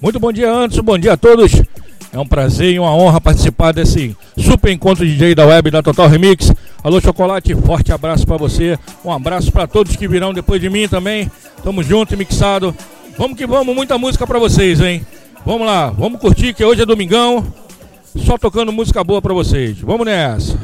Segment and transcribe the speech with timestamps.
[0.00, 0.82] Muito bom dia, Anderson.
[0.82, 1.52] Bom dia a todos.
[2.10, 6.08] É um prazer e uma honra participar desse super encontro DJ da web da Total
[6.08, 6.50] Remix.
[6.82, 8.78] Alô, Chocolate, forte abraço para você.
[9.04, 11.30] Um abraço para todos que virão depois de mim também.
[11.62, 12.74] Tamo junto e mixado.
[13.18, 15.04] Vamos que vamos, muita música para vocês, hein?
[15.44, 17.44] Vamos lá, vamos curtir que hoje é domingão.
[18.16, 19.78] Só tocando música boa para vocês.
[19.80, 20.58] Vamos nessa.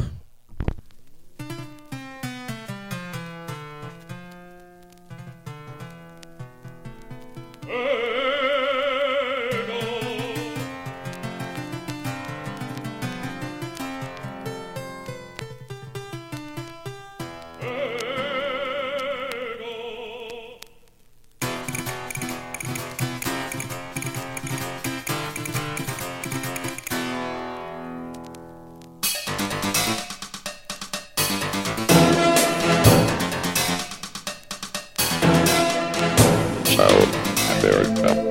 [36.76, 38.25] South America.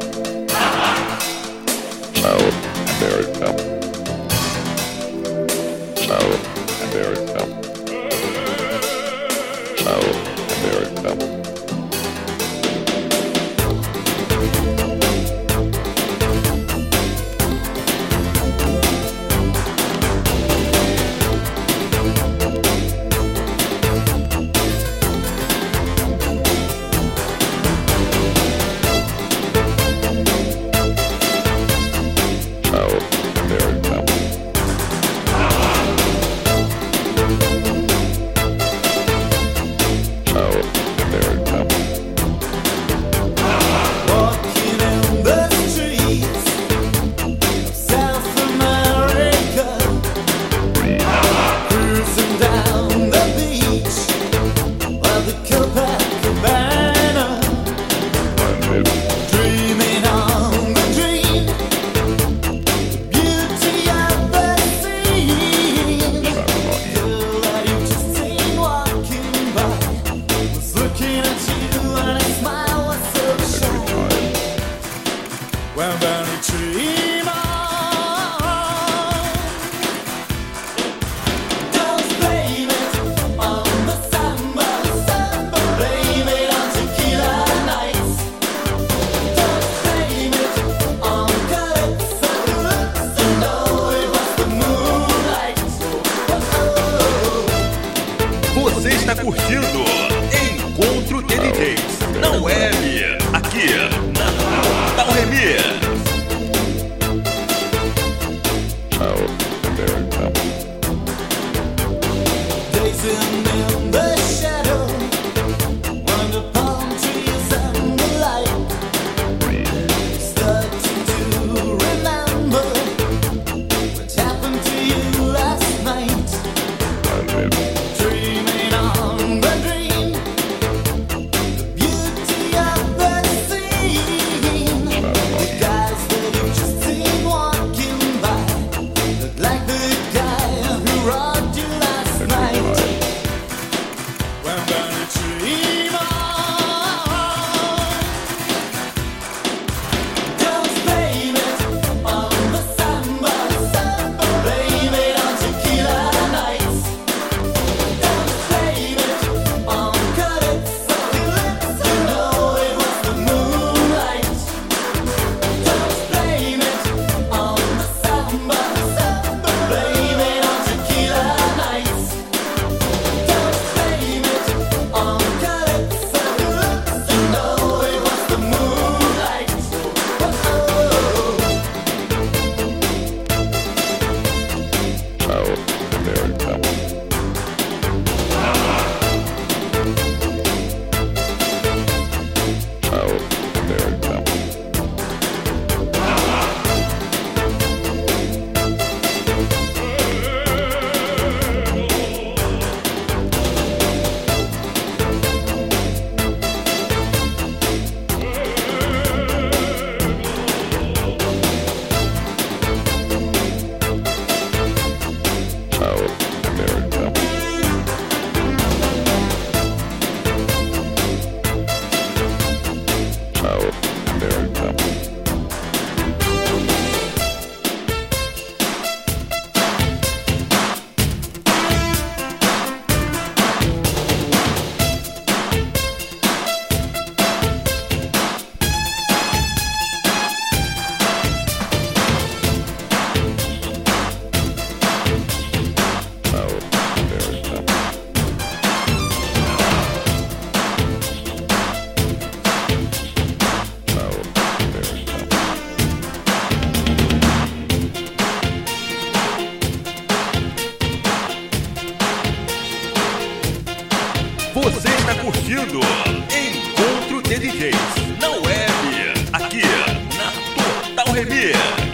[271.16, 271.85] Remy.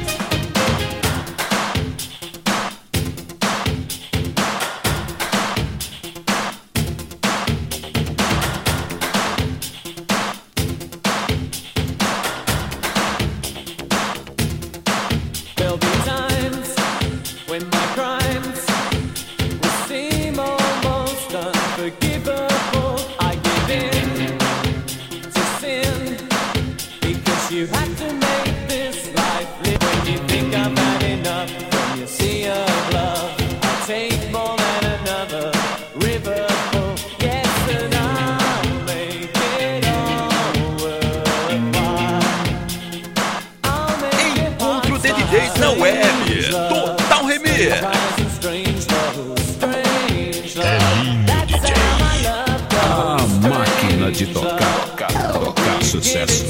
[54.25, 56.45] de tocar, tocar, tocar sucesso.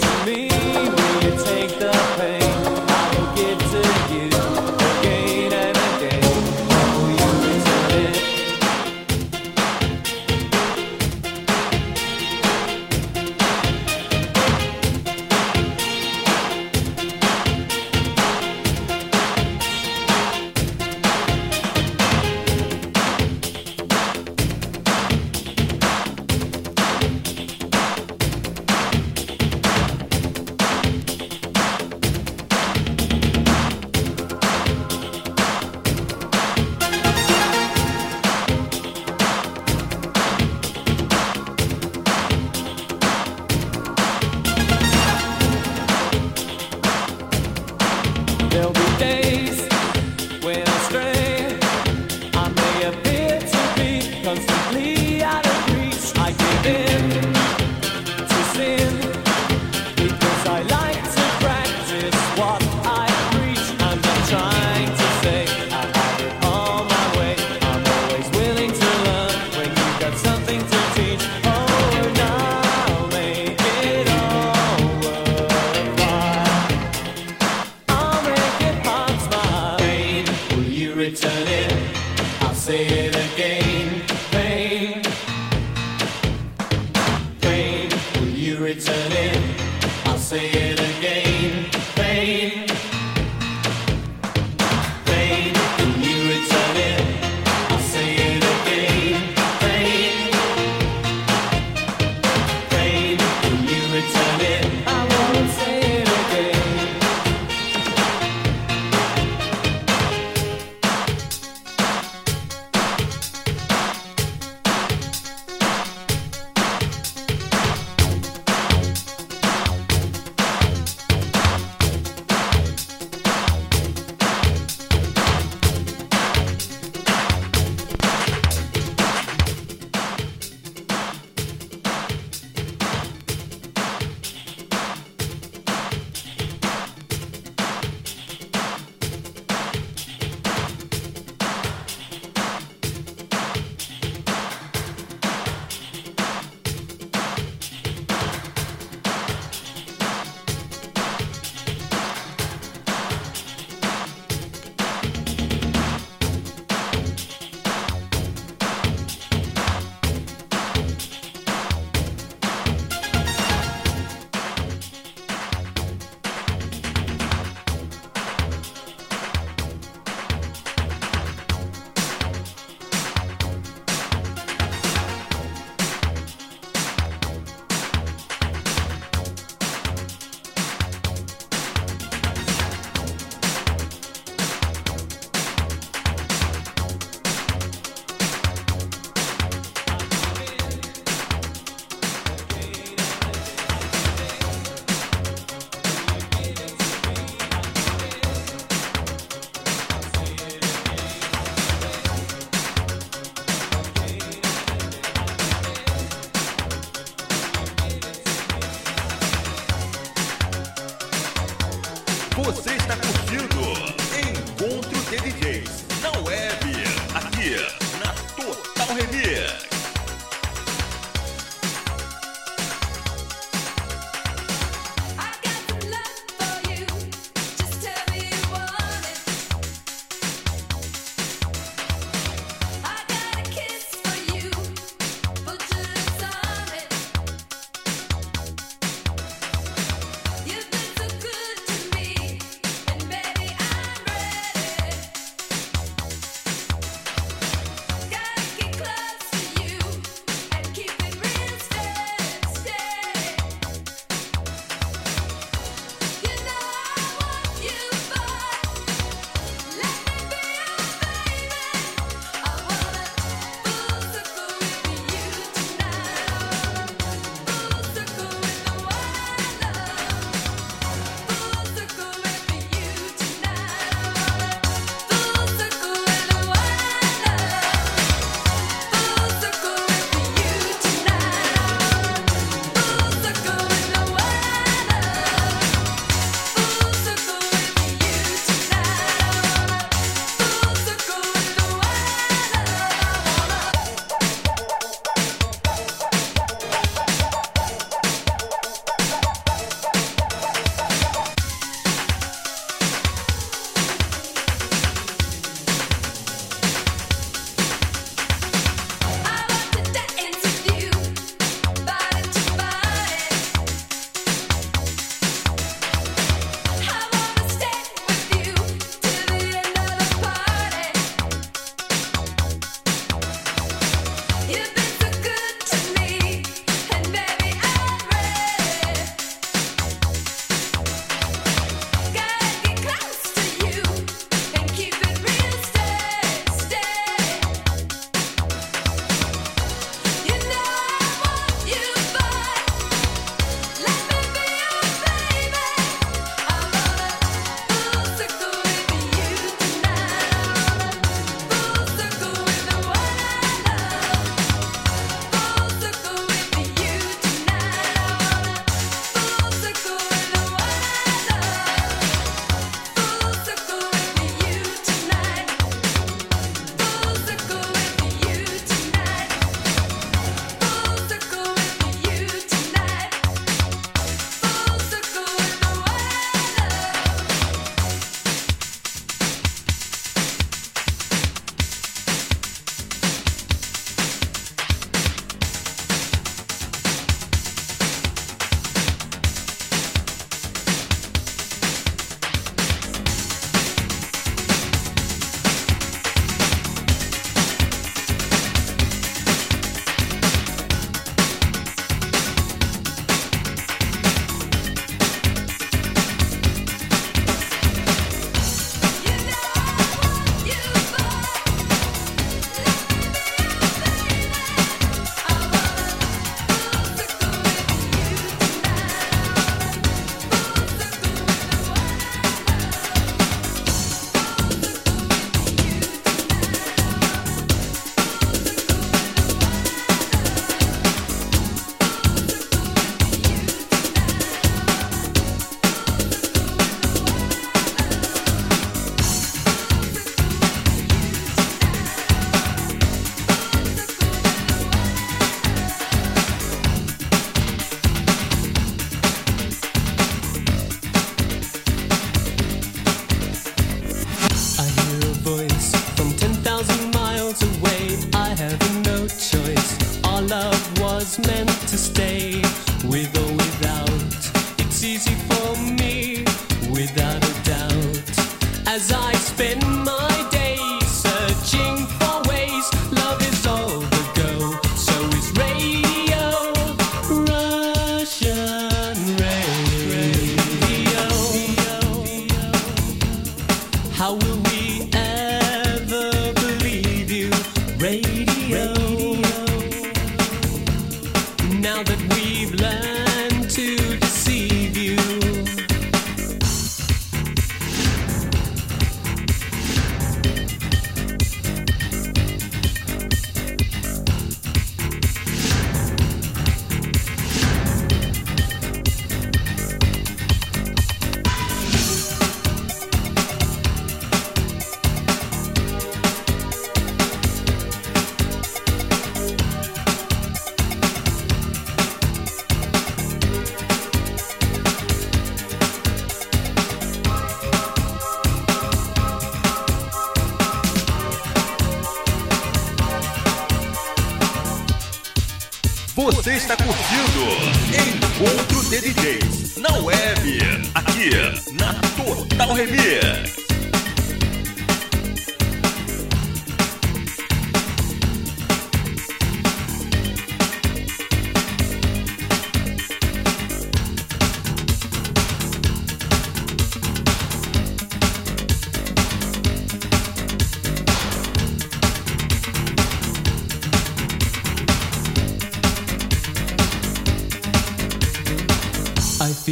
[536.41, 537.00] está curtindo.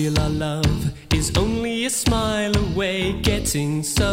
[0.08, 0.62] Na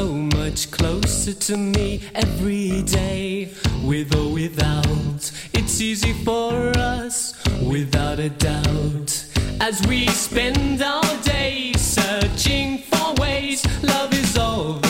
[0.09, 3.53] much closer to me every day,
[3.85, 5.31] with or without.
[5.53, 9.11] It's easy for us, without a doubt.
[9.61, 14.86] As we spend our days searching for ways, love is all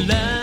[0.00, 0.39] love.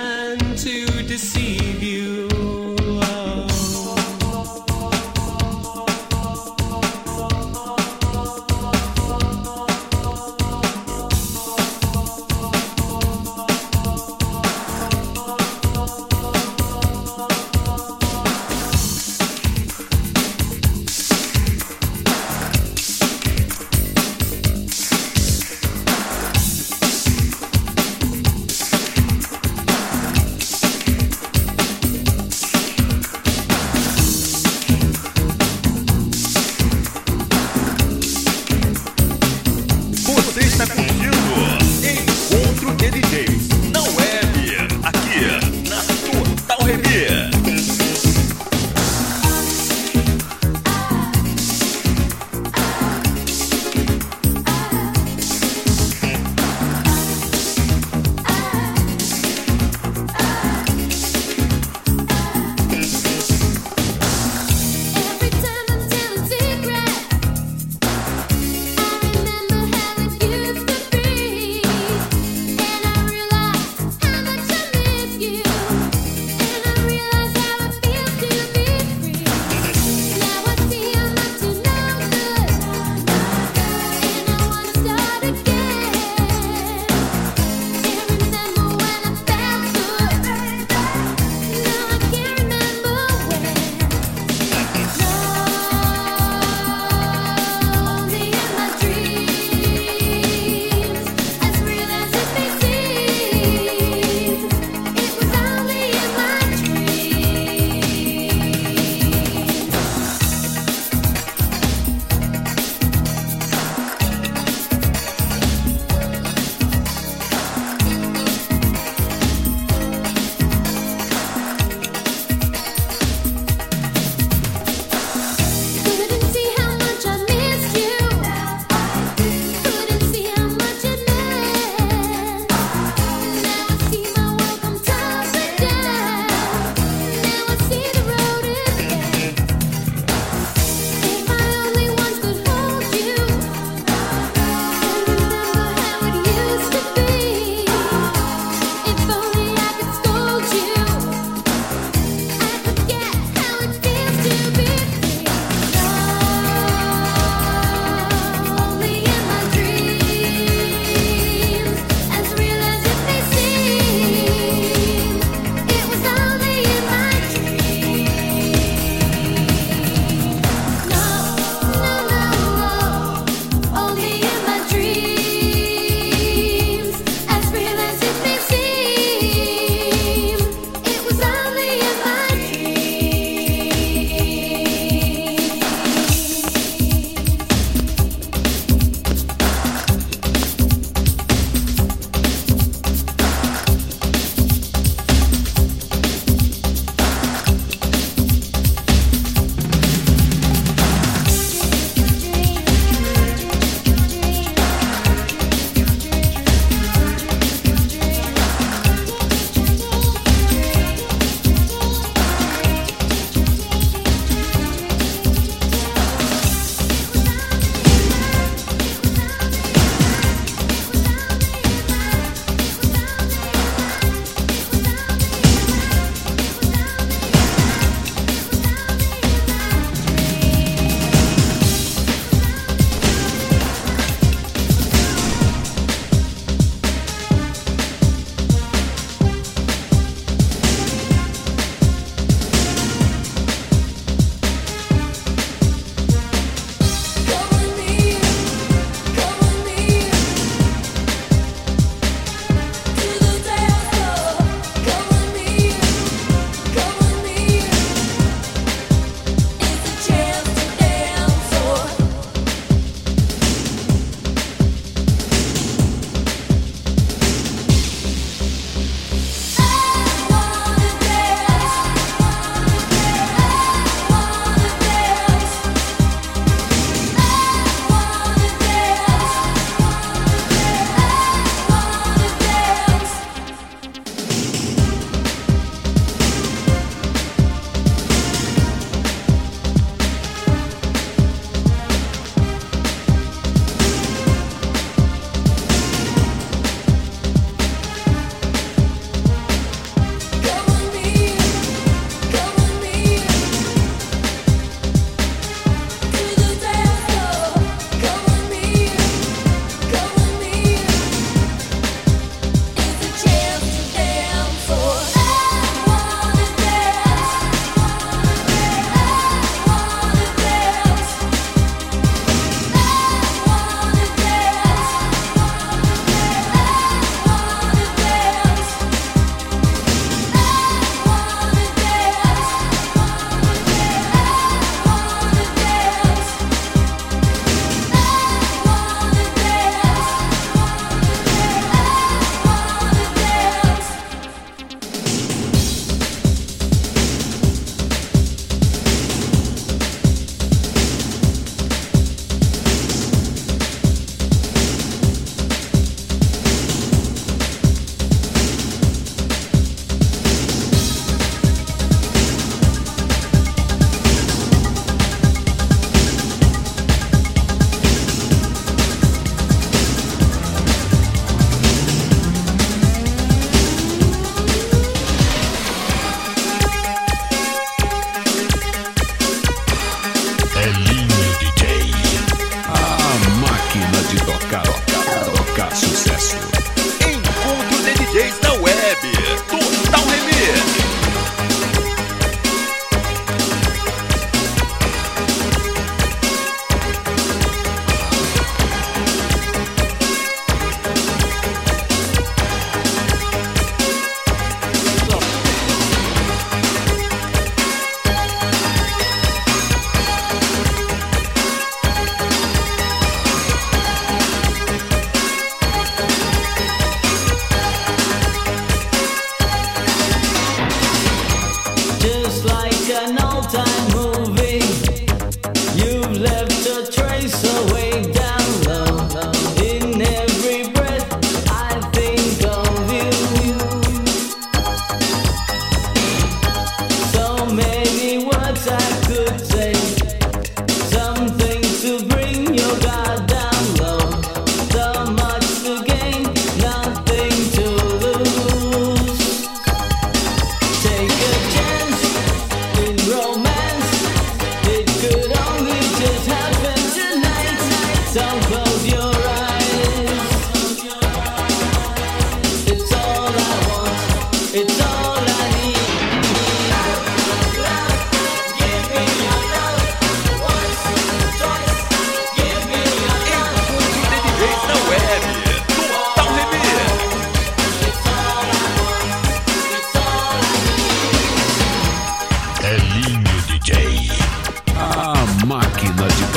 [486.08, 486.37] Pode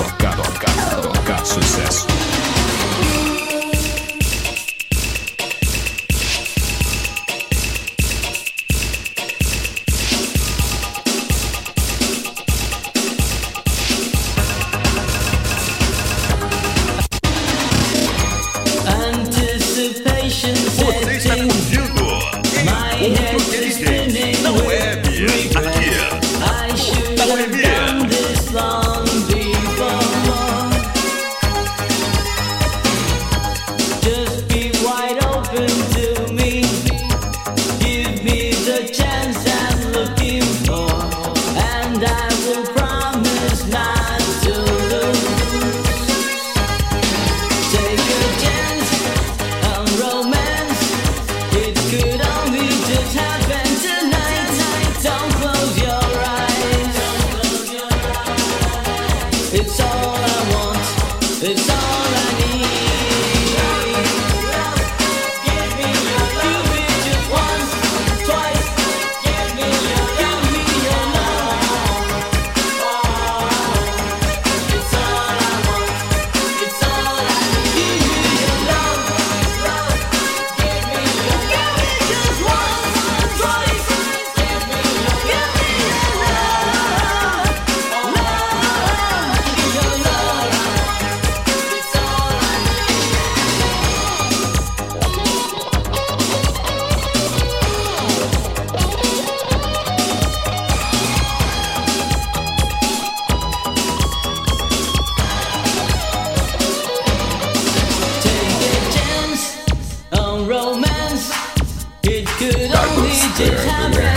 [113.41, 114.11] Right there.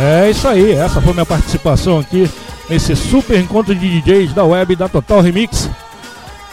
[0.00, 2.30] É isso aí, essa foi minha participação aqui
[2.70, 5.68] nesse super encontro de DJs da web da Total Remix.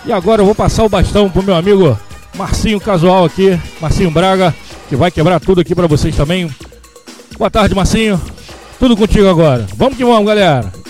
[0.03, 1.97] E agora eu vou passar o bastão pro meu amigo
[2.35, 4.53] Marcinho Casual aqui, Marcinho Braga,
[4.89, 6.49] que vai quebrar tudo aqui para vocês também.
[7.37, 8.19] Boa tarde, Marcinho.
[8.79, 9.67] Tudo contigo agora.
[9.75, 10.84] Vamos que vamos, galera.